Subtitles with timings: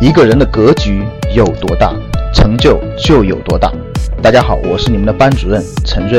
[0.00, 1.94] 一个人的格局有多大，
[2.32, 3.70] 成就就有多大。
[4.22, 6.18] 大家好，我是你们的班主任陈瑞，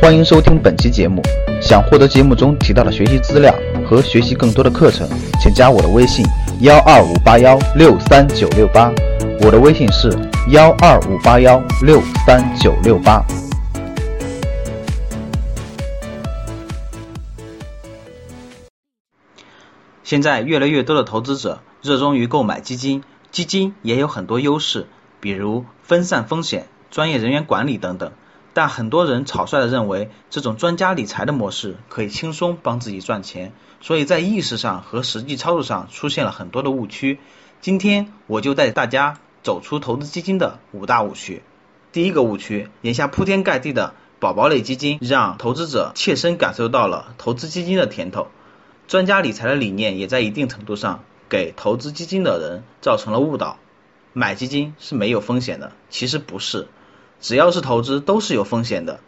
[0.00, 1.20] 欢迎收听本期节目。
[1.60, 3.54] 想获得节目中提到的学习资料
[3.86, 5.06] 和学习更多的课程，
[5.38, 6.24] 请加我的微信
[6.60, 8.90] 幺二五八幺六三九六八。
[9.42, 10.10] 我的微信是
[10.48, 13.22] 幺二五八幺六三九六八。
[20.10, 24.88] 现在越来越多的投资者热衷于购买基金，基金也有很多优势，
[25.20, 28.10] 比如分散风险、专业人员管理等等。
[28.52, 37.20] 但很多人草率的认为这种专家理财的模式可以轻松帮自己赚钱，所以在意识上和实际操作上出现了很多的误区。
[37.60, 41.44] 今天我就带大家走出投资基金的五大误区。
[41.92, 48.26] 第一个误区，眼下铺天盖地的宝宝类基金让投资者切身感受到了投资基金的甜头。
[48.90, 53.56] 专家理财的理念也在一定程度上给投资基金的人造成了误导。
[54.14, 56.66] 买基金是没有风险的，其实不是，
[57.20, 58.98] 只要是投资都是有风险的。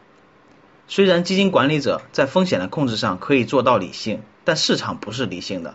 [0.87, 5.75] 虽然基金管理者在风险的控制上可以做到理性，但市场不是理性的，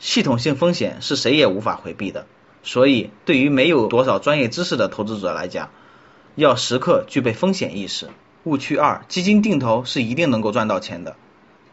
[0.00, 2.26] 系统性风险是谁也无法回避的。
[2.64, 5.70] 所以，对于没有多少专业知识的投资者来讲，
[6.34, 8.08] 要时刻具备风险意识。
[8.42, 11.14] 误区二：基金定投是一定能够赚到钱的。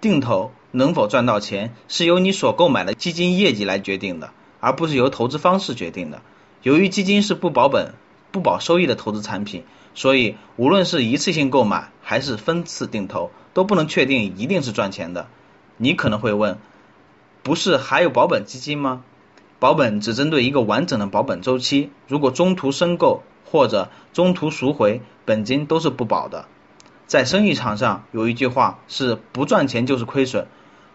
[0.02, 6.22] 定投能否赚到钱，是由你所购买的基金业绩来决定的，而不是由投资方式决定的。
[6.62, 7.94] 由于基金是不保本、
[8.32, 15.28] 不保收益的投资产品，所以无论是一次性购买还是分次定投，都不能确定一定是赚钱的。
[15.78, 16.58] 你可能会问，
[17.44, 19.04] 不是还有保本基金吗？
[19.60, 26.46] 保本只针对一个完整的保本周期，如果中途申购或者中途赎回，本金都是不保的。
[27.08, 30.48] 在生意场上有一句话是不赚钱就是亏损，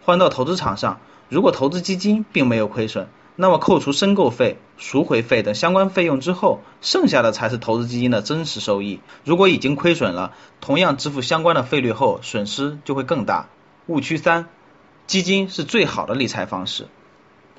[0.02, 9.00] 换到投资场上，如果投资基金并没有亏损，那么扣除申购费、赎回费等相关费用之后，剩下的才是投资基金的真实收益。
[9.24, 13.48] 如果已经亏损了，同样支付相关的费率后，损失就会更大。
[13.86, 14.48] 误区三，
[15.06, 16.88] 基金是最好的理财方式。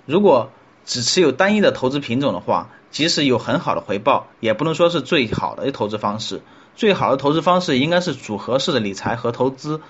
[0.06, 0.52] 如果
[0.86, 6.42] 只持有单一的投资品种的话，即使有很好的回报，也不能说是最好的投资方式。
[6.76, 9.82] 最好的投资方式应该是组合式的理财和投资，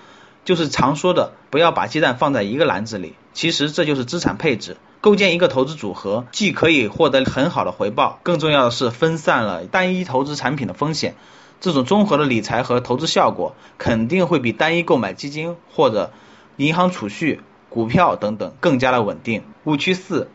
[0.46, 3.16] 就是常说的不要把鸡蛋放在一个篮子里。
[3.34, 11.16] 其实这就是资产配置，构建一个投资组合，既可以获得很好的回报，更重要的是分散了单一投资产品的风险。
[11.62, 16.12] 这种综合的理财和投资效果，肯定会比单一购买基金或者
[16.58, 19.44] 银行储蓄、股票等等更加的稳定。
[19.66, 20.28] 误区四，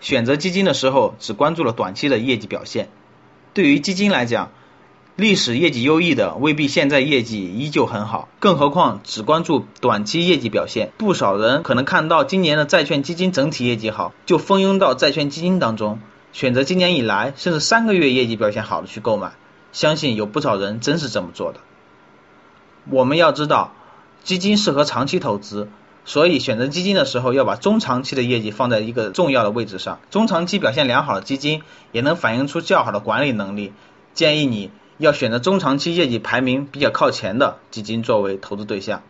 [0.00, 2.88] 选择基金的时候只关注了短期的业绩表现。
[3.54, 4.50] 对于基金来讲，
[5.16, 10.90] 历史业绩优异的未必现在业绩依旧很好，更何况只关注短期业绩表现。
[10.98, 16.00] 不少人可能看到今年的债券基金整体业绩好，就蜂拥到债券基金当中，
[16.32, 19.34] 选择今年以来甚至三个月业绩表现好的去购买。
[19.70, 21.60] 相信有不少人真是这么做的。
[22.90, 23.72] 我们要知道，
[24.24, 25.68] 基金适合长期投资，
[26.04, 30.00] 所以选择基金的时候要把中长期的业绩放在一个重要的位置上。
[30.10, 33.72] 中长期表现良好的基金也能反映出较好的管理能力。
[34.12, 34.72] 建议你。
[34.98, 39.02] 要选择中长期业绩排名比较靠前的基金作为投资对象。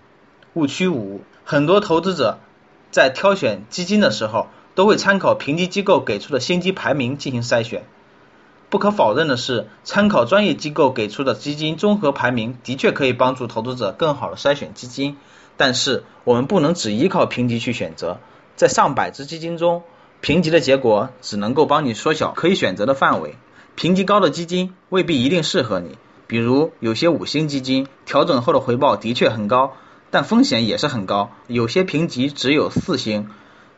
[0.54, 2.38] 误区五，很多投资者
[2.90, 7.84] 在挑选基金的时候，都会参考评级机构给出的星级排名进行筛选。
[8.70, 15.16] 不可否认的是，参考专业机构给出的基金综合排名的确可以帮助投资者更好的筛选基金，
[15.56, 18.18] 但是我们不能只依靠评级去选择。
[18.56, 19.82] 在上百只基金中，
[20.20, 23.36] 评级的结果只能够帮你缩小可以选择的范围。
[23.76, 29.72] 评级高的基金未必一定适合你，比如有些五星基金调整后的回报的确很高，
[30.10, 33.28] 但风险也是很高；有些评级只有四星，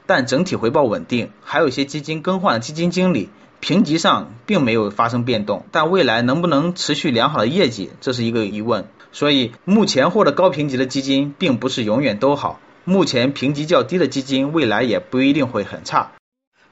[0.05, 3.31] 但整体回报稳定；还有些基金更换了基金经理，
[3.61, 8.89] 评级上并没有发生变动，但未来能不能持续良好的业绩，这是一个疑问。
[9.13, 16.13] 所以目前获得高评级的基金并不是永远都好，目前评级较低的基金未来也不一定会很差。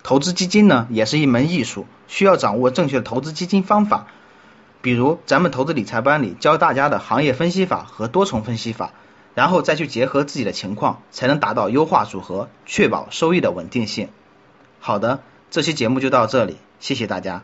[0.04, 4.06] 投资基金呢，也是一门艺术，需要掌握正确的投资基金方法。
[4.82, 8.92] 比如咱们投资理财班里教大家的行业分析法和多重分析法，
[9.34, 14.10] 然后再去结合自己的情况，才能达到优化组合，确保收益的稳定性。
[14.78, 15.20] 好的，
[15.50, 17.42] 这期节目就到这里，谢谢大家。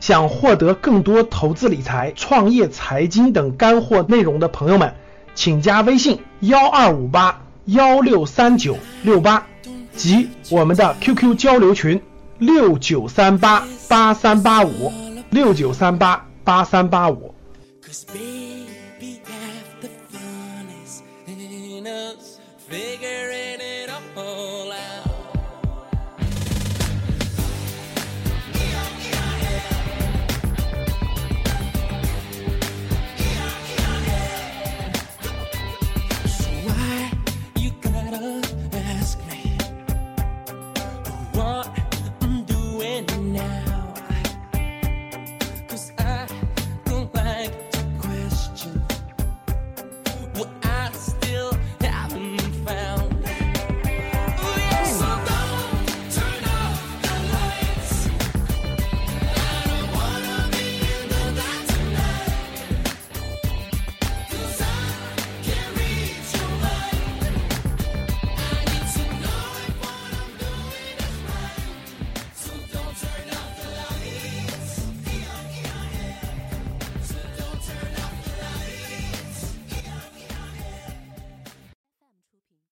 [0.00, 4.96] 想获得更多投资理财、创业财经等干货内容的朋友们，
[5.36, 9.46] 请加微信幺二五八幺六三九六八。
[9.98, 12.00] 及我们的 QQ 交流群
[12.38, 14.92] 六九三八八三八五
[15.30, 17.34] 六九三八八三八五。